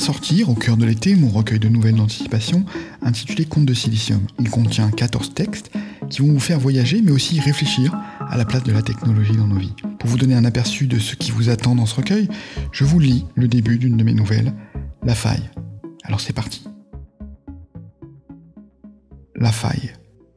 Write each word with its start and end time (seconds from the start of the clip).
sortir, 0.00 0.48
au 0.48 0.54
cœur 0.54 0.76
de 0.76 0.84
l'été, 0.84 1.14
mon 1.14 1.28
recueil 1.28 1.58
de 1.58 1.68
nouvelles 1.68 1.94
d'anticipation 1.94 2.64
intitulé 3.02 3.44
Conte 3.44 3.66
de 3.66 3.74
silicium. 3.74 4.20
Il 4.38 4.50
contient 4.50 4.90
14 4.90 5.34
textes 5.34 5.70
qui 6.08 6.20
vont 6.20 6.32
vous 6.32 6.40
faire 6.40 6.58
voyager 6.58 7.02
mais 7.02 7.10
aussi 7.10 7.40
réfléchir 7.40 7.96
à 8.20 8.36
la 8.36 8.44
place 8.44 8.62
de 8.62 8.72
la 8.72 8.82
technologie 8.82 9.36
dans 9.36 9.46
nos 9.46 9.58
vies. 9.58 9.74
Pour 9.98 10.10
vous 10.10 10.18
donner 10.18 10.34
un 10.34 10.44
aperçu 10.44 10.86
de 10.86 10.98
ce 10.98 11.16
qui 11.16 11.30
vous 11.30 11.48
attend 11.48 11.74
dans 11.74 11.86
ce 11.86 11.96
recueil, 11.96 12.28
je 12.72 12.84
vous 12.84 12.98
lis 12.98 13.24
le 13.34 13.48
début 13.48 13.78
d'une 13.78 13.96
de 13.96 14.04
mes 14.04 14.14
nouvelles, 14.14 14.52
La 15.02 15.14
faille. 15.14 15.48
Alors 16.04 16.20
c'est 16.20 16.32
parti. 16.32 16.64
La 19.36 19.52
faille. 19.52 19.92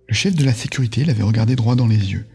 Le 0.08 0.14
chef 0.14 0.36
de 0.36 0.44
la 0.44 0.54
sécurité 0.54 1.06
l'avait 1.06 1.24
regardé 1.24 1.56
droit 1.56 1.76
dans 1.76 1.88
les 1.88 2.12
yeux. 2.12 2.28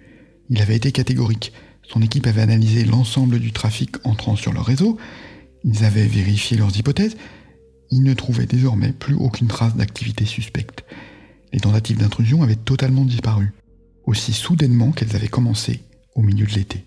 Il 0.48 0.60
avait 0.60 0.76
été 0.76 0.92
catégorique. 0.92 1.52
Son 1.82 2.02
équipe 2.02 2.26
avait 2.26 2.42
analysé 2.42 2.84
l'ensemble 2.84 3.38
du 3.38 3.52
trafic 3.52 3.96
entrant 4.04 4.36
sur 4.36 4.52
leur 4.52 4.64
réseau 4.64 4.98
ils 5.64 5.84
avaient 5.84 6.06
vérifié 6.06 6.56
leurs 6.56 6.76
hypothèses. 6.76 7.16
Ils 7.90 8.02
ne 8.02 8.14
trouvaient 8.14 8.46
désormais 8.46 8.92
plus 8.92 9.14
aucune 9.14 9.48
trace 9.48 9.76
d'activité 9.76 10.24
suspecte. 10.24 10.84
Les 11.52 11.60
tentatives 11.60 11.98
d'intrusion 11.98 12.42
avaient 12.42 12.56
totalement 12.56 13.04
disparu, 13.04 13.52
aussi 14.04 14.32
soudainement 14.32 14.92
qu'elles 14.92 15.16
avaient 15.16 15.28
commencé 15.28 15.80
au 16.14 16.22
milieu 16.22 16.46
de 16.46 16.52
l'été. 16.52 16.84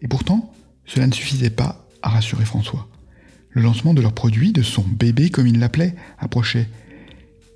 Et 0.00 0.08
pourtant, 0.08 0.52
cela 0.86 1.06
ne 1.06 1.12
suffisait 1.12 1.50
pas 1.50 1.86
à 2.02 2.10
rassurer 2.10 2.44
François. 2.44 2.88
Le 3.50 3.62
lancement 3.62 3.94
de 3.94 4.00
leur 4.00 4.12
produit, 4.12 4.52
de 4.52 4.62
son 4.62 4.82
bébé 4.82 5.30
comme 5.30 5.46
il 5.46 5.58
l'appelait, 5.58 5.94
approchait. 6.18 6.68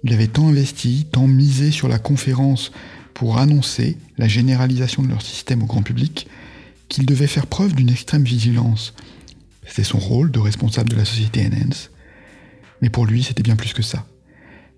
Il 0.04 0.12
avait 0.12 0.28
tant 0.28 0.48
investi, 0.48 1.06
tant 1.10 1.26
misé 1.26 1.70
sur 1.70 1.88
la 1.88 1.98
conférence 1.98 2.70
pour 3.14 3.38
annoncer 3.38 3.96
la 4.18 4.28
généralisation 4.28 5.02
de 5.02 5.08
leur 5.08 5.22
système 5.22 5.62
au 5.62 5.66
grand 5.66 5.82
public, 5.82 6.28
qu'il 6.88 7.06
devait 7.06 7.26
faire 7.26 7.46
preuve 7.46 7.74
d'une 7.74 7.88
extrême 7.88 8.24
vigilance 8.24 8.94
c'était 9.66 9.84
son 9.84 9.98
rôle 9.98 10.30
de 10.30 10.38
responsable 10.38 10.88
de 10.88 10.96
la 10.96 11.04
société 11.04 11.46
Enhance. 11.46 11.90
Mais 12.80 12.88
pour 12.88 13.06
lui, 13.06 13.22
c'était 13.22 13.42
bien 13.42 13.56
plus 13.56 13.72
que 13.72 13.82
ça. 13.82 14.06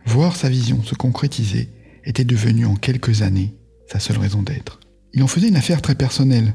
Voir 0.07 0.37
sa 0.37 0.49
vision 0.49 0.83
se 0.83 0.95
concrétiser 0.95 1.69
était 2.05 2.25
devenu 2.25 2.65
en 2.65 2.75
quelques 2.75 3.23
années 3.23 3.55
sa 3.91 4.01
seule 4.01 4.19
raison 4.19 4.43
d'être. 4.43 4.81
Il 5.13 5.23
en 5.23 5.27
faisait 5.27 5.49
une 5.49 5.57
affaire 5.57 5.83
très 5.83 5.95
personnelle. 5.95 6.55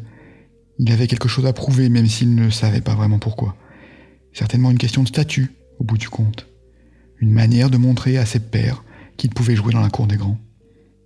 Il 0.80 0.92
avait 0.92 1.08
quelque 1.08 1.28
chose 1.28 1.46
à 1.46 1.54
prouver 1.54 1.90
même 1.90 2.08
s'il 2.08 2.36
ne 2.36 2.50
savait 2.50 2.82
pas 2.82 2.96
vraiment 2.96 3.20
pourquoi. 3.20 3.56
Certainement 4.34 4.72
une 4.72 4.78
question 4.78 5.04
de 5.04 5.08
statut, 5.08 5.52
au 5.80 5.84
bout 5.84 5.98
du 5.98 6.10
compte. 6.10 6.48
Une 7.20 7.32
manière 7.32 7.70
de 7.70 7.78
montrer 7.78 8.18
à 8.18 8.26
ses 8.26 8.40
pairs 8.40 8.84
qu'il 9.18 9.30
pouvait 9.30 9.56
jouer 9.56 9.74
dans 9.74 9.82
la 9.82 9.90
cour 9.90 10.08
des 10.08 10.18
grands. 10.18 10.40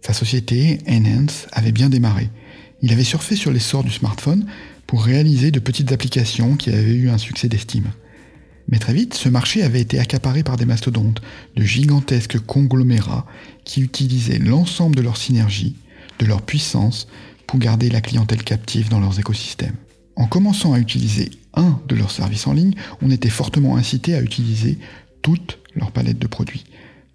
Sa 0.02 0.13
société, 0.13 0.80
Enhance, 0.87 1.47
avait 1.52 1.71
bien 1.71 1.89
démarré. 1.89 2.30
Il 2.81 2.93
avait 2.93 3.03
surfé 3.03 3.35
sur 3.35 3.52
l'essor 3.52 3.83
du 3.83 3.91
smartphone 3.91 4.45
pour 4.88 5.03
réaliser 5.03 5.52
de 5.52 5.59
petites 5.59 5.91
applications 5.91 6.55
qui 6.55 6.69
avaient 6.69 6.95
eu 6.95 7.09
un 7.09 7.17
succès 7.17 7.49
d'estime. 7.49 7.91
Mais 8.69 8.80
très 8.80 8.93
vite, 8.93 9.13
ce 9.13 9.30
marché 9.30 9.63
avait 9.63 9.81
été 9.81 9.99
accaparé 9.99 10.43
par 10.43 10.57
des 10.57 10.66
mastodontes, 10.66 11.21
de 11.55 11.63
gigantesques 11.63 12.39
conglomérats 12.39 13.25
qui 13.63 13.81
utilisaient 13.81 14.39
l'ensemble 14.39 14.95
de 14.95 15.02
leur 15.02 15.17
synergie, 15.17 15.75
de 16.19 16.25
leur 16.25 16.41
puissance, 16.41 17.08
pour 17.45 17.59
garder 17.59 17.89
la 17.89 18.02
clientèle 18.02 18.43
captive 18.43 18.89
dans 18.89 18.99
leurs 18.99 19.19
écosystèmes. 19.19 19.75
En 20.17 20.27
commençant 20.27 20.73
à 20.73 20.80
utiliser 20.80 21.31
un 21.53 21.80
de 21.88 21.95
leurs 21.95 22.11
services 22.11 22.47
en 22.47 22.53
ligne, 22.53 22.73
on 23.02 23.11
était 23.11 23.30
fortement 23.30 23.77
incité 23.77 24.15
à 24.15 24.21
utiliser 24.21 24.77
toute 25.21 25.59
leur 25.75 25.91
palette 25.91 26.19
de 26.19 26.27
produits. 26.27 26.65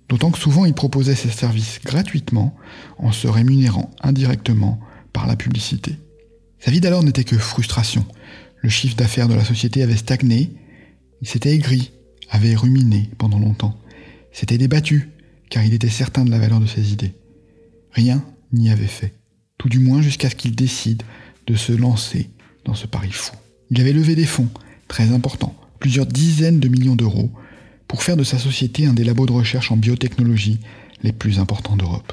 D'autant 0.08 0.30
que 0.30 0.38
souvent 0.38 0.64
ils 0.64 0.74
proposaient 0.74 1.14
ces 1.14 1.30
services 1.30 1.80
gratuitement 1.84 2.54
en 2.98 3.12
se 3.12 3.28
rémunérant 3.28 3.90
indirectement 4.02 4.78
par 5.12 5.26
la 5.26 5.36
publicité. 5.36 5.96
Sa 6.64 6.70
vie 6.70 6.80
d'alors 6.80 7.02
n'était 7.02 7.24
que 7.24 7.36
frustration. 7.38 8.06
Le 8.60 8.68
chiffre 8.68 8.94
d'affaires 8.94 9.26
de 9.26 9.34
la 9.34 9.44
société 9.44 9.82
avait 9.82 9.96
stagné, 9.96 10.52
il 11.20 11.26
s'était 11.26 11.52
aigri, 11.52 11.90
avait 12.30 12.54
ruminé 12.54 13.10
pendant 13.18 13.40
longtemps, 13.40 13.76
s'était 14.30 14.58
débattu, 14.58 15.10
car 15.50 15.64
il 15.64 15.74
était 15.74 15.88
certain 15.88 16.24
de 16.24 16.30
la 16.30 16.38
valeur 16.38 16.60
de 16.60 16.66
ses 16.66 16.92
idées. 16.92 17.14
Rien 17.90 18.24
n'y 18.52 18.70
avait 18.70 18.86
fait, 18.86 19.12
tout 19.58 19.68
du 19.68 19.80
moins 19.80 20.02
jusqu'à 20.02 20.30
ce 20.30 20.36
qu'il 20.36 20.54
décide 20.54 21.02
de 21.48 21.56
se 21.56 21.72
lancer 21.72 22.30
dans 22.64 22.74
ce 22.74 22.86
pari 22.86 23.10
fou. 23.10 23.34
Il 23.70 23.80
avait 23.80 23.92
levé 23.92 24.14
des 24.14 24.24
fonds, 24.24 24.48
très 24.86 25.10
importants, 25.10 25.56
plusieurs 25.80 26.06
dizaines 26.06 26.60
de 26.60 26.68
millions 26.68 26.94
d'euros, 26.94 27.32
pour 27.88 28.04
faire 28.04 28.16
de 28.16 28.22
sa 28.22 28.38
société 28.38 28.86
un 28.86 28.92
des 28.92 29.02
labos 29.02 29.26
de 29.26 29.32
recherche 29.32 29.72
en 29.72 29.76
biotechnologie 29.76 30.60
les 31.02 31.12
plus 31.12 31.40
importants 31.40 31.76
d'Europe. 31.76 32.12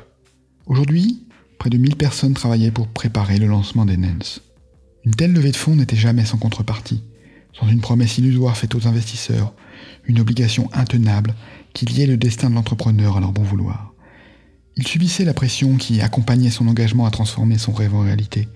Aujourd'hui, 0.66 1.22
près 1.59 1.70
de 1.70 1.78
1000 1.78 1.97
personnes 1.97 2.34
travaillaient 2.34 2.72
pour 2.72 2.88
préparer 2.88 3.38
le 3.38 3.46
lancement 3.46 3.86
des 3.86 3.97
NENS. 3.97 4.40
Une 5.06 5.14
telle 5.14 5.34
levée 5.34 5.52
de 5.52 5.58
fonds 5.58 5.75
n'était 5.75 5.97
jamais 5.97 6.25
sans 6.25 6.38
contrepartie, 6.38 7.03
sans 7.53 7.68
une 7.68 7.81
promesse 7.81 8.18
illusoire 8.18 8.58
faite 8.58 8.75
aux 8.75 8.88
investisseurs, 8.88 9.53
une 10.06 10.22
obligation 10.22 10.70
intenable 10.74 11.36
qui 11.74 11.86
liait 11.86 12.06
le 12.06 12.18
destin 12.18 12.50
de 12.50 12.56
l'entrepreneur 12.56 13.18
à 13.18 13.20
leur 13.20 13.34
bon 13.34 13.44
vouloir. 13.44 13.94
Il 14.78 14.88
subissait 14.88 15.25
la 15.25 15.34
pression 15.34 15.75
qui 15.75 16.00
accompagnait 16.00 16.50
son 16.50 16.68
engagement 16.68 17.06
à 17.06 17.12
transformer 17.12 17.58
son 17.58 17.74
rêve 17.74 17.94
en 17.94 18.02
réalité. 18.02 18.47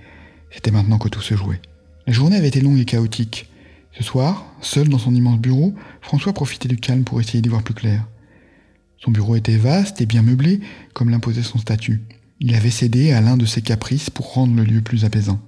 C'était 0.49 0.71
maintenant 0.71 0.97
que 0.97 1.09
tout 1.09 1.21
se 1.21 1.35
jouait. 1.35 1.61
La 2.07 2.13
journée 2.13 2.37
avait 2.37 2.47
été 2.47 2.61
longue 2.61 2.79
et 2.79 2.85
chaotique. 2.85 3.49
Ce 3.91 4.03
soir, 4.03 4.45
seul 4.61 4.87
dans 4.87 4.97
son 4.97 5.13
immense 5.13 5.39
bureau, 5.39 5.73
François 6.01 6.33
profitait 6.33 6.69
du 6.69 6.77
calme 6.77 7.03
pour 7.03 7.19
essayer 7.19 7.41
d'y 7.41 7.49
voir 7.49 7.63
plus 7.63 7.73
clair. 7.73 8.07
Son 8.97 9.11
bureau 9.11 9.35
était 9.35 9.57
vaste 9.57 9.99
et 9.99 10.05
bien 10.05 10.21
meublé, 10.21 10.61
comme 10.93 11.09
l'imposait 11.09 11.43
son 11.43 11.59
statut. 11.59 12.01
Il 12.45 12.55
avait 12.55 12.71
cédé 12.71 13.13
à 13.13 13.21
l'un 13.21 13.37
de 13.37 13.45
ses 13.45 13.61
caprices 13.61 14.09
pour 14.09 14.33
rendre 14.33 14.53
le 14.53 14.65
lieu 14.65 14.81
plus 14.81 15.05
apaisant. 15.05 15.39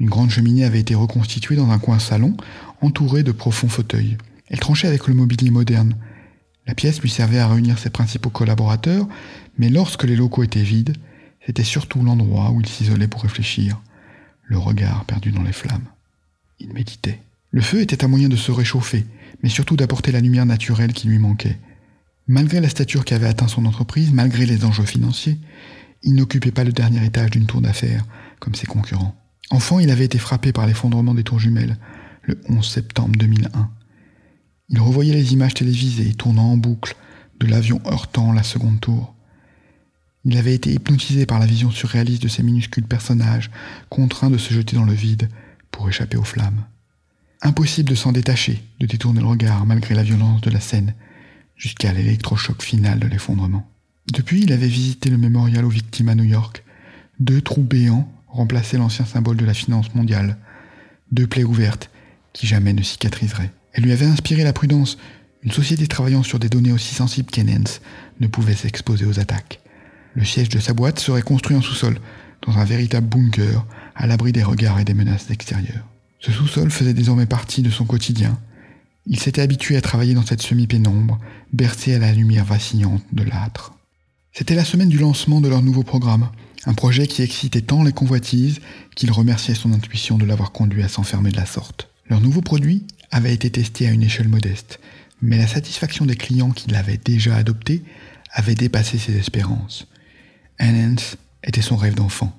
Une 0.00 0.10
grande 0.10 0.30
cheminée 0.30 0.64
avait 0.64 0.80
été 0.80 0.96
reconstituée 0.96 1.54
dans 1.54 1.70
un 1.70 1.78
coin 1.78 2.00
salon, 2.00 2.36
entourée 2.80 3.22
de 3.22 3.30
profonds 3.30 3.68
fauteuils. 3.68 4.18
Elle 4.48 4.58
tranchait 4.58 4.88
avec 4.88 5.06
le 5.06 5.14
mobilier 5.14 5.50
moderne. 5.50 5.94
La 6.66 6.74
pièce 6.74 7.00
lui 7.00 7.08
servait 7.08 7.38
à 7.38 7.46
réunir 7.46 7.78
ses 7.78 7.90
principaux 7.90 8.30
collaborateurs, 8.30 9.06
mais 9.58 9.68
lorsque 9.68 10.02
les 10.02 10.16
locaux 10.16 10.42
étaient 10.42 10.64
vides, 10.64 10.96
c'était 11.46 11.62
surtout 11.62 12.02
l'endroit 12.02 12.50
où 12.50 12.60
il 12.60 12.66
s'isolait 12.66 13.06
pour 13.06 13.22
réfléchir, 13.22 13.80
le 14.42 14.58
regard 14.58 15.04
perdu 15.04 15.30
dans 15.30 15.44
les 15.44 15.52
flammes. 15.52 15.86
Il 16.58 16.72
méditait. 16.72 17.20
Le 17.52 17.60
feu 17.60 17.80
était 17.80 18.04
un 18.04 18.08
moyen 18.08 18.28
de 18.28 18.34
se 18.34 18.50
réchauffer, 18.50 19.06
mais 19.44 19.50
surtout 19.50 19.76
d'apporter 19.76 20.10
la 20.10 20.20
lumière 20.20 20.46
naturelle 20.46 20.94
qui 20.94 21.06
lui 21.06 21.20
manquait. 21.20 21.58
Malgré 22.26 22.60
la 22.60 22.68
stature 22.68 23.04
qu'avait 23.04 23.28
atteint 23.28 23.48
son 23.48 23.66
entreprise, 23.66 24.12
malgré 24.12 24.46
les 24.46 24.64
enjeux 24.64 24.84
financiers, 24.84 25.38
il 26.02 26.14
n'occupait 26.14 26.50
pas 26.50 26.64
le 26.64 26.72
dernier 26.72 27.04
étage 27.04 27.30
d'une 27.30 27.46
tour 27.46 27.60
d'affaires, 27.60 28.04
comme 28.38 28.54
ses 28.54 28.66
concurrents. 28.66 29.14
Enfant, 29.50 29.80
il 29.80 29.90
avait 29.90 30.04
été 30.04 30.18
frappé 30.18 30.52
par 30.52 30.66
l'effondrement 30.66 31.14
des 31.14 31.24
tours 31.24 31.40
jumelles, 31.40 31.76
le 32.22 32.40
11 32.48 32.66
septembre 32.66 33.16
2001. 33.16 33.70
Il 34.68 34.80
revoyait 34.80 35.14
les 35.14 35.32
images 35.32 35.54
télévisées 35.54 36.14
tournant 36.14 36.52
en 36.52 36.56
boucle 36.56 36.94
de 37.40 37.46
l'avion 37.46 37.80
heurtant 37.86 38.32
la 38.32 38.42
seconde 38.42 38.80
tour. 38.80 39.14
Il 40.24 40.36
avait 40.36 40.54
été 40.54 40.72
hypnotisé 40.72 41.26
par 41.26 41.38
la 41.38 41.46
vision 41.46 41.70
surréaliste 41.70 42.22
de 42.22 42.28
ces 42.28 42.42
minuscules 42.42 42.86
personnages, 42.86 43.50
contraints 43.88 44.30
de 44.30 44.38
se 44.38 44.52
jeter 44.54 44.76
dans 44.76 44.84
le 44.84 44.92
vide 44.92 45.28
pour 45.70 45.88
échapper 45.88 46.16
aux 46.16 46.24
flammes. 46.24 46.64
Impossible 47.42 47.88
de 47.88 47.94
s'en 47.94 48.12
détacher, 48.12 48.62
de 48.80 48.86
détourner 48.86 49.20
le 49.20 49.26
regard 49.26 49.64
malgré 49.64 49.94
la 49.94 50.02
violence 50.02 50.42
de 50.42 50.50
la 50.50 50.60
scène, 50.60 50.94
jusqu'à 51.56 51.92
l'électrochoc 51.92 52.62
final 52.62 53.00
de 53.00 53.06
l'effondrement. 53.06 53.66
Depuis, 54.12 54.42
il 54.42 54.52
avait 54.52 54.66
visité 54.66 55.08
le 55.08 55.18
mémorial 55.18 55.64
aux 55.64 55.70
victimes 55.70 56.08
à 56.08 56.14
New 56.14 56.24
York. 56.24 56.64
Deux 57.20 57.40
trous 57.40 57.62
béants 57.62 58.10
remplaçaient 58.28 58.78
l'ancien 58.78 59.04
symbole 59.04 59.36
de 59.36 59.44
la 59.44 59.54
finance 59.54 59.94
mondiale. 59.94 60.36
Deux 61.12 61.26
plaies 61.26 61.44
ouvertes 61.44 61.90
qui 62.32 62.46
jamais 62.46 62.72
ne 62.72 62.82
cicatriseraient. 62.82 63.52
Elle 63.72 63.84
lui 63.84 63.92
avait 63.92 64.06
inspiré 64.06 64.42
la 64.42 64.52
prudence. 64.52 64.98
Une 65.42 65.52
société 65.52 65.86
travaillant 65.86 66.22
sur 66.22 66.38
des 66.38 66.48
données 66.48 66.72
aussi 66.72 66.94
sensibles 66.94 67.30
qu'Enens 67.30 67.80
ne 68.18 68.26
pouvait 68.26 68.54
s'exposer 68.54 69.04
aux 69.04 69.20
attaques. 69.20 69.60
Le 70.14 70.24
siège 70.24 70.48
de 70.48 70.58
sa 70.58 70.74
boîte 70.74 70.98
serait 70.98 71.22
construit 71.22 71.56
en 71.56 71.62
sous-sol, 71.62 71.98
dans 72.46 72.58
un 72.58 72.64
véritable 72.64 73.06
bunker, 73.06 73.64
à 73.94 74.06
l'abri 74.06 74.32
des 74.32 74.42
regards 74.42 74.80
et 74.80 74.84
des 74.84 74.94
menaces 74.94 75.30
extérieures. 75.30 75.86
Ce 76.18 76.32
sous-sol 76.32 76.70
faisait 76.70 76.94
désormais 76.94 77.26
partie 77.26 77.62
de 77.62 77.70
son 77.70 77.84
quotidien. 77.84 78.38
Il 79.06 79.18
s'était 79.18 79.42
habitué 79.42 79.76
à 79.76 79.80
travailler 79.80 80.14
dans 80.14 80.26
cette 80.26 80.42
semi-pénombre, 80.42 81.18
bercé 81.52 81.94
à 81.94 81.98
la 81.98 82.12
lumière 82.12 82.44
vacillante 82.44 83.04
de 83.12 83.22
l'âtre. 83.22 83.72
C'était 84.32 84.54
la 84.54 84.64
semaine 84.64 84.88
du 84.88 84.98
lancement 84.98 85.40
de 85.40 85.48
leur 85.48 85.60
nouveau 85.60 85.82
programme, 85.82 86.30
un 86.64 86.74
projet 86.74 87.06
qui 87.08 87.22
excitait 87.22 87.62
tant 87.62 87.82
les 87.82 87.92
convoitises 87.92 88.60
qu'il 88.94 89.10
remerciait 89.10 89.56
son 89.56 89.72
intuition 89.72 90.18
de 90.18 90.24
l'avoir 90.24 90.52
conduit 90.52 90.84
à 90.84 90.88
s'enfermer 90.88 91.30
de 91.30 91.36
la 91.36 91.46
sorte. 91.46 91.88
Leur 92.08 92.20
nouveau 92.20 92.40
produit 92.40 92.86
avait 93.10 93.34
été 93.34 93.50
testé 93.50 93.88
à 93.88 93.90
une 93.90 94.04
échelle 94.04 94.28
modeste, 94.28 94.78
mais 95.20 95.36
la 95.36 95.48
satisfaction 95.48 96.06
des 96.06 96.14
clients 96.14 96.52
qui 96.52 96.70
l'avaient 96.70 97.00
déjà 97.02 97.36
adopté 97.36 97.82
avait 98.32 98.54
dépassé 98.54 98.98
ses 98.98 99.16
espérances. 99.16 99.88
Enhance 100.60 101.16
était 101.42 101.60
son 101.60 101.76
rêve 101.76 101.96
d'enfant. 101.96 102.36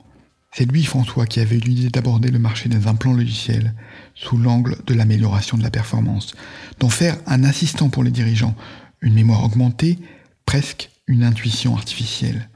C'est 0.54 0.70
lui, 0.70 0.84
François, 0.84 1.26
qui 1.26 1.42
avait 1.42 1.58
eu 1.58 1.60
l'idée 1.60 1.90
d'aborder 1.90 2.30
le 2.32 2.40
marché 2.40 2.70
des 2.70 2.88
implants 2.88 3.14
logiciels 3.14 3.74
sous 4.16 4.38
l'angle 4.38 4.78
de 4.86 4.94
l'amélioration 4.94 5.58
de 5.58 5.64
la 5.64 5.72
performance, 5.72 6.36
d'en 6.80 6.90
faire 6.90 7.18
un 7.26 7.44
assistant 7.44 7.90
pour 7.90 8.04
les 8.04 8.12
dirigeants, 8.12 8.56
une 9.02 9.14
mémoire 9.14 9.44
augmentée, 9.44 10.00
presque 10.46 10.90
intuition 11.20 11.76
artificielle. 11.76 12.50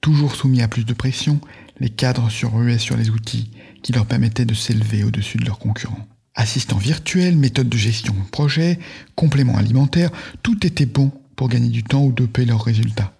Toujours 0.00 0.34
soumis 0.34 0.62
à 0.62 0.68
plus 0.68 0.84
de 0.84 0.92
pression, 0.92 1.40
les 1.80 1.90
cadres 1.90 2.30
se 2.30 2.46
ruaient 2.46 2.78
sur 2.78 2.96
les 2.96 3.10
outils 3.10 3.50
qui 3.82 3.92
leur 3.92 4.06
permettaient 4.06 4.44
de 4.44 4.54
s'élever 4.54 5.04
au-dessus 5.04 5.38
de 5.38 5.44
leurs 5.44 5.58
concurrents. 5.58 6.06
Assistant 6.34 6.78
virtuel, 6.78 7.36
méthode 7.36 7.68
de 7.68 7.76
gestion 7.76 8.14
de 8.14 8.30
projet, 8.30 8.78
complément 9.16 9.56
alimentaire, 9.56 10.10
tout 10.42 10.66
était 10.66 10.86
bon 10.86 11.12
pour 11.36 11.48
gagner 11.48 11.68
du 11.68 11.82
temps 11.82 12.04
ou 12.04 12.12
doper 12.12 12.44
leurs 12.44 12.64
résultats. 12.64 13.12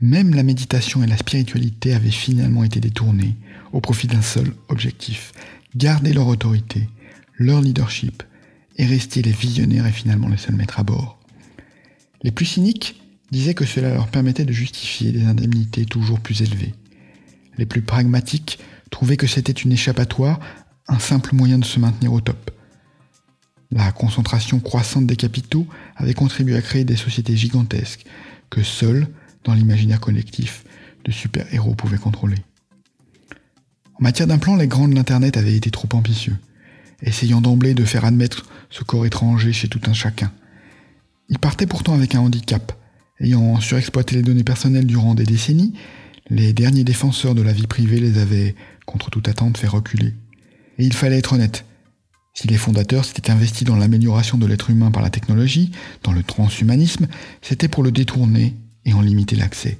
Même 0.00 0.34
la 0.34 0.42
méditation 0.42 1.02
et 1.02 1.06
la 1.06 1.16
spiritualité 1.16 1.94
avaient 1.94 2.10
finalement 2.10 2.64
été 2.64 2.80
détournées 2.80 3.36
au 3.72 3.80
profit 3.80 4.06
d'un 4.06 4.22
seul 4.22 4.52
objectif, 4.68 5.32
garder 5.76 6.12
leur 6.12 6.28
autorité, 6.28 6.88
leur 7.36 7.60
leadership, 7.60 8.22
et 8.76 8.86
rester 8.86 9.22
les 9.22 9.32
visionnaires 9.32 9.86
et 9.86 9.92
finalement 9.92 10.28
les 10.28 10.36
seuls 10.36 10.56
maîtres 10.56 10.80
à 10.80 10.82
bord. 10.82 11.18
Les 12.22 12.30
plus 12.30 12.46
cyniques 12.46 13.00
disaient 13.30 13.54
que 13.54 13.64
cela 13.64 13.92
leur 13.92 14.08
permettait 14.08 14.44
de 14.44 14.52
justifier 14.52 15.12
des 15.12 15.24
indemnités 15.24 15.84
toujours 15.86 16.20
plus 16.20 16.42
élevées. 16.42 16.74
Les 17.58 17.66
plus 17.66 17.82
pragmatiques 17.82 18.58
trouvaient 18.90 19.16
que 19.16 19.26
c'était 19.26 19.52
une 19.52 19.72
échappatoire, 19.72 20.40
un 20.88 20.98
simple 20.98 21.34
moyen 21.34 21.58
de 21.58 21.64
se 21.64 21.80
maintenir 21.80 22.12
au 22.12 22.20
top. 22.20 22.50
La 23.70 23.90
concentration 23.92 24.60
croissante 24.60 25.06
des 25.06 25.16
capitaux 25.16 25.66
avait 25.96 26.14
contribué 26.14 26.56
à 26.56 26.62
créer 26.62 26.84
des 26.84 26.96
sociétés 26.96 27.36
gigantesques 27.36 28.04
que 28.50 28.62
seuls, 28.62 29.08
dans 29.42 29.54
l'imaginaire 29.54 30.00
collectif, 30.00 30.64
de 31.04 31.10
super-héros 31.10 31.74
pouvaient 31.74 31.98
contrôler. 31.98 32.38
En 33.94 34.02
matière 34.02 34.26
d'implants, 34.26 34.56
les 34.56 34.68
grands 34.68 34.88
de 34.88 34.94
l'Internet 34.94 35.36
avaient 35.36 35.56
été 35.56 35.70
trop 35.70 35.88
ambitieux, 35.92 36.36
essayant 37.02 37.40
d'emblée 37.40 37.74
de 37.74 37.84
faire 37.84 38.04
admettre 38.04 38.46
ce 38.70 38.84
corps 38.84 39.06
étranger 39.06 39.52
chez 39.52 39.68
tout 39.68 39.80
un 39.86 39.92
chacun. 39.92 40.32
Ils 41.28 41.38
partaient 41.38 41.66
pourtant 41.66 41.94
avec 41.94 42.14
un 42.14 42.20
handicap, 42.20 42.72
ayant 43.20 43.60
surexploité 43.60 44.16
les 44.16 44.22
données 44.22 44.44
personnelles 44.44 44.86
durant 44.86 45.14
des 45.14 45.24
décennies, 45.24 45.74
les 46.30 46.52
derniers 46.52 46.84
défenseurs 46.84 47.34
de 47.34 47.42
la 47.42 47.52
vie 47.52 47.66
privée 47.66 48.00
les 48.00 48.18
avaient, 48.18 48.54
contre 48.86 49.10
toute 49.10 49.28
attente, 49.28 49.58
fait 49.58 49.68
reculer. 49.68 50.14
Et 50.78 50.84
il 50.84 50.92
fallait 50.92 51.18
être 51.18 51.34
honnête. 51.34 51.64
Si 52.32 52.48
les 52.48 52.56
fondateurs 52.56 53.04
s'étaient 53.04 53.30
investis 53.30 53.64
dans 53.64 53.76
l'amélioration 53.76 54.38
de 54.38 54.46
l'être 54.46 54.70
humain 54.70 54.90
par 54.90 55.02
la 55.02 55.10
technologie, 55.10 55.70
dans 56.02 56.12
le 56.12 56.22
transhumanisme, 56.22 57.06
c'était 57.42 57.68
pour 57.68 57.82
le 57.82 57.92
détourner 57.92 58.54
et 58.84 58.92
en 58.92 59.00
limiter 59.00 59.36
l'accès. 59.36 59.78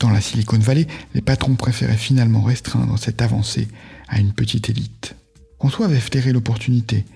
Dans 0.00 0.10
la 0.10 0.20
Silicon 0.20 0.58
Valley, 0.58 0.86
les 1.14 1.20
patrons 1.20 1.54
préféraient 1.56 1.96
finalement 1.96 2.42
restreindre 2.42 2.98
cette 2.98 3.20
avancée 3.20 3.68
à 4.08 4.18
une 4.18 4.32
petite 4.32 4.70
élite. 4.70 5.14
François 5.58 5.86
avait 5.86 6.00
flairé 6.00 6.32
l'opportunité. 6.32 7.06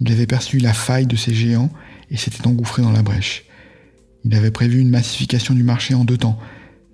Il 0.00 0.12
avait 0.12 0.26
perçu 0.26 0.58
la 0.58 0.72
faille 0.72 1.06
de 1.06 1.16
ces 1.16 1.34
géants 1.34 1.70
et 2.12 2.16
s'était 2.16 2.46
engouffré 2.46 2.80
dans 2.80 2.92
la 2.92 3.02
brèche. 3.02 3.44
Il 4.24 4.34
avait 4.34 4.50
prévu 4.50 4.80
une 4.80 4.90
massification 4.90 5.54
du 5.54 5.62
marché 5.62 5.94
en 5.94 6.04
deux 6.04 6.18
temps. 6.18 6.38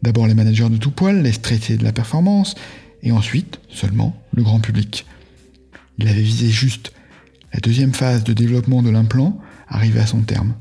D'abord 0.02 0.26
les 0.26 0.34
managers 0.34 0.68
de 0.68 0.76
tout 0.76 0.90
poil, 0.90 1.22
les 1.22 1.32
stressés 1.32 1.76
de 1.76 1.84
la 1.84 1.92
performance, 1.92 2.54
et 3.02 3.12
ensuite, 3.12 3.60
seulement, 3.68 4.20
le 4.32 4.42
grand 4.42 4.60
public. 4.60 5.06
Il 5.98 6.08
avait 6.08 6.22
visé 6.22 6.48
juste. 6.48 6.92
La 7.52 7.60
deuxième 7.60 7.94
phase 7.94 8.24
de 8.24 8.32
développement 8.32 8.82
de 8.82 8.90
l'implant 8.90 9.38
arrivait 9.68 10.00
à 10.00 10.06
son 10.06 10.22
terme. 10.22 10.54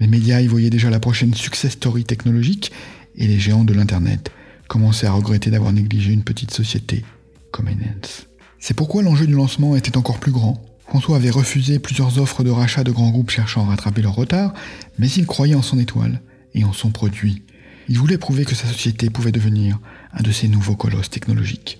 Les 0.00 0.06
médias 0.06 0.40
y 0.40 0.46
voyaient 0.46 0.70
déjà 0.70 0.90
la 0.90 1.00
prochaine 1.00 1.34
success 1.34 1.72
story 1.72 2.04
technologique 2.04 2.72
et 3.14 3.26
les 3.26 3.38
géants 3.38 3.64
de 3.64 3.72
l'Internet 3.72 4.30
commençaient 4.68 5.06
à 5.06 5.12
regretter 5.12 5.50
d'avoir 5.50 5.72
négligé 5.72 6.12
une 6.12 6.24
petite 6.24 6.50
société 6.50 7.04
comme 7.50 7.68
Enance. 7.68 8.26
C'est 8.58 8.74
pourquoi 8.74 9.02
l'enjeu 9.02 9.26
du 9.26 9.34
lancement 9.34 9.76
était 9.76 9.96
encore 9.96 10.18
plus 10.18 10.32
grand. 10.32 10.64
François 10.86 11.16
avait 11.16 11.30
refusé 11.30 11.78
plusieurs 11.78 12.18
offres 12.18 12.44
de 12.44 12.50
rachat 12.50 12.84
de 12.84 12.90
grands 12.92 13.10
groupes 13.10 13.30
cherchant 13.30 13.64
à 13.64 13.70
rattraper 13.70 14.02
leur 14.02 14.14
retard, 14.14 14.52
mais 14.98 15.08
il 15.08 15.26
croyait 15.26 15.54
en 15.54 15.62
son 15.62 15.78
étoile 15.78 16.20
et 16.54 16.64
en 16.64 16.72
son 16.72 16.90
produit. 16.90 17.42
Il 17.88 17.98
voulait 17.98 18.18
prouver 18.18 18.44
que 18.44 18.54
sa 18.54 18.68
société 18.68 19.10
pouvait 19.10 19.32
devenir 19.32 19.78
un 20.12 20.22
de 20.22 20.32
ces 20.32 20.48
nouveaux 20.48 20.76
colosses 20.76 21.10
technologiques. 21.10 21.78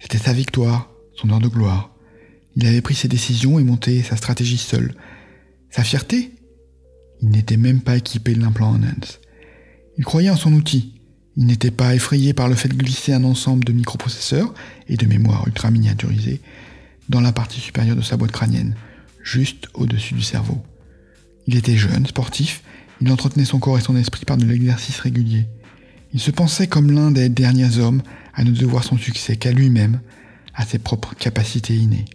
C'était 0.00 0.18
sa 0.18 0.32
victoire, 0.32 0.90
son 1.14 1.30
heure 1.30 1.40
de 1.40 1.48
gloire. 1.48 1.90
Il 2.56 2.66
avait 2.66 2.80
pris 2.80 2.94
ses 2.94 3.08
décisions 3.08 3.58
et 3.58 3.64
monté 3.64 4.02
sa 4.02 4.16
stratégie 4.16 4.58
seul. 4.58 4.94
Sa 5.70 5.84
fierté? 5.84 6.32
Il 7.22 7.30
n'était 7.30 7.56
même 7.56 7.80
pas 7.80 7.96
équipé 7.96 8.34
de 8.34 8.40
l'implant 8.40 8.74
Enhance. 8.74 9.20
Il 9.98 10.04
croyait 10.04 10.30
en 10.30 10.36
son 10.36 10.52
outil. 10.52 10.94
Il 11.36 11.46
n'était 11.46 11.70
pas 11.70 11.94
effrayé 11.94 12.32
par 12.32 12.48
le 12.48 12.54
fait 12.54 12.68
de 12.68 12.74
glisser 12.74 13.12
un 13.12 13.24
ensemble 13.24 13.64
de 13.64 13.72
microprocesseurs 13.72 14.54
et 14.88 14.96
de 14.96 15.06
mémoire 15.06 15.46
ultra 15.46 15.70
miniaturisée 15.70 16.40
dans 17.08 17.20
la 17.20 17.32
partie 17.32 17.60
supérieure 17.60 17.96
de 17.96 18.02
sa 18.02 18.16
boîte 18.16 18.32
crânienne, 18.32 18.74
juste 19.22 19.68
au-dessus 19.74 20.14
du 20.14 20.22
cerveau. 20.22 20.62
Il 21.46 21.56
était 21.56 21.76
jeune, 21.76 22.06
sportif, 22.06 22.62
il 23.00 23.10
entretenait 23.12 23.44
son 23.44 23.58
corps 23.58 23.78
et 23.78 23.82
son 23.82 23.96
esprit 23.96 24.24
par 24.24 24.36
de 24.36 24.44
l'exercice 24.44 25.00
régulier. 25.00 25.46
Il 26.12 26.20
se 26.20 26.30
pensait 26.30 26.66
comme 26.66 26.90
l'un 26.90 27.10
des 27.10 27.28
derniers 27.28 27.78
hommes 27.78 28.02
à 28.34 28.44
ne 28.44 28.50
devoir 28.50 28.84
son 28.84 28.96
succès 28.96 29.36
qu'à 29.36 29.52
lui-même, 29.52 30.00
à 30.54 30.64
ses 30.64 30.78
propres 30.78 31.14
capacités 31.14 31.74
innées. 31.74 32.06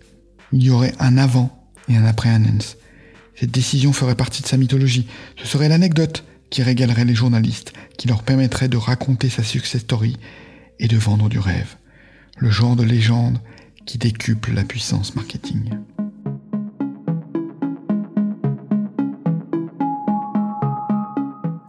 Il 0.52 0.64
y 0.64 0.70
aurait 0.70 0.94
un 1.00 1.18
avant 1.18 1.70
et 1.88 1.96
un 1.96 2.06
après 2.06 2.30
Annens. 2.30 2.78
Cette 3.36 3.52
décision 3.52 3.94
ferait 3.94 4.16
partie 4.16 4.42
de 4.42 4.48
sa 4.48 4.58
mythologie. 4.58 5.08
Ce 5.38 5.48
serait 5.48 5.70
l'anecdote 5.70 6.26
qui 6.50 6.64
régalerait 6.64 7.06
les 7.06 7.16
journalistes, 7.16 7.74
qui 7.98 8.08
leur 8.08 8.24
permettrait 8.24 8.68
de 8.68 8.78
raconter 8.78 9.30
sa 9.30 9.44
success 9.44 9.82
story 9.82 10.18
et 10.80 10.88
de 10.88 10.98
vendre 10.98 11.30
du 11.30 11.40
rêve. 11.40 11.78
Le 12.38 12.50
genre 12.50 12.76
de 12.76 12.84
légende 12.84 13.40
qui 13.86 13.98
décuple 13.98 14.54
la 14.54 14.63
puissance 14.63 15.16
marketing. 15.16 15.69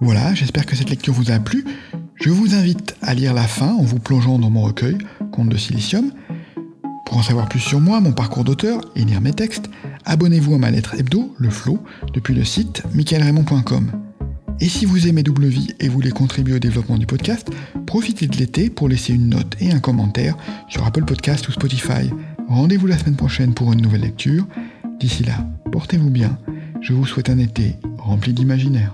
Voilà, 0.01 0.35
j'espère 0.35 0.67
que 0.67 0.75
cette 0.75 0.91
lecture 0.91 1.15
vous 1.15 1.31
a 1.31 1.39
plu. 1.39 1.65
Je 2.17 2.31
vous 2.31 2.55
invite 2.55 2.97
à 3.03 3.15
lire 3.15 3.35
la 3.35 3.47
fin 3.47 3.73
en 3.73 3.83
vous 3.83 3.99
plongeant 4.01 4.39
dans 4.39 4.51
mon 4.51 4.63
recueil, 4.63 4.99
Conte 5.31 5.49
de 5.49 5.57
Silicium. 5.57 6.13
Pour 7.07 7.19
en 7.19 7.23
savoir 7.23 7.49
plus 7.49 7.61
sur 7.61 7.81
moi, 7.81 8.01
mon 8.01 8.13
parcours 8.13 8.43
d'auteur 8.43 8.81
et 8.97 9.05
lire 9.05 9.21
mes 9.21 9.33
textes, 9.33 9.71
abonnez-vous 10.05 10.55
à 10.55 10.59
ma 10.59 10.71
lettre 10.71 10.95
hebdo, 10.99 11.35
le 11.39 11.51
flow, 11.51 11.83
depuis 12.13 12.35
le 12.35 12.45
site 12.45 12.83
michaelraymond.com. 12.95 14.02
Et 14.61 14.69
si 14.69 14.85
vous 14.85 15.09
aimez 15.09 15.23
Double 15.23 15.47
Vie 15.47 15.75
et 15.81 15.89
voulez 15.89 16.11
contribuer 16.11 16.55
au 16.55 16.59
développement 16.59 16.99
du 16.99 17.07
podcast, 17.07 17.51
profitez 17.87 18.27
de 18.27 18.37
l'été 18.37 18.71
pour 18.71 18.89
laisser 18.89 19.13
une 19.13 19.29
note 19.29 19.57
et 19.61 19.73
un 19.73 19.81
commentaire 19.81 20.37
sur 20.69 20.87
Apple 20.87 21.05
Podcast 21.05 21.49
ou 21.49 21.53
Spotify. 21.53 22.11
Rendez-vous 22.49 22.87
la 22.87 22.99
semaine 22.99 23.17
prochaine 23.17 23.55
pour 23.55 23.73
une 23.73 23.83
nouvelle 23.83 24.03
lecture. 24.03 24.47
D'ici 25.01 25.25
là, 25.25 25.47
portez-vous 25.73 26.11
bien. 26.11 26.39
Je 26.81 26.93
vous 26.93 27.07
souhaite 27.07 27.31
un 27.31 27.39
été 27.39 27.77
rempli 27.99 28.33
d'imaginaire. 28.33 28.93